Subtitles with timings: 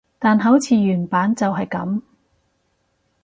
[0.17, 2.01] 但好似原版就係噉